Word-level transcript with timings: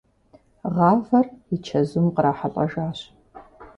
Гъавэр 0.73 1.25
и 1.53 1.55
чэзум 1.65 2.07
кърахьэлӀэжащ. 2.15 2.99